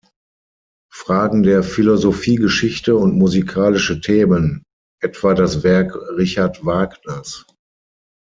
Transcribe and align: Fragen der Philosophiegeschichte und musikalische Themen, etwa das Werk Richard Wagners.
Fragen 0.91 1.43
der 1.43 1.61
Philosophiegeschichte 1.61 2.95
und 2.97 3.15
musikalische 3.19 4.01
Themen, 4.01 4.63
etwa 4.99 5.35
das 5.35 5.61
Werk 5.63 5.95
Richard 6.17 6.65
Wagners. 6.65 7.45